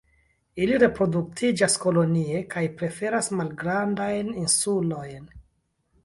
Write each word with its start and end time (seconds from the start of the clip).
Ili 0.63 0.77
reproduktiĝas 0.83 1.75
kolonie 1.83 2.41
kaj 2.53 2.63
preferas 2.79 3.29
malgrandajn 3.41 4.33
insulojn. 4.45 5.29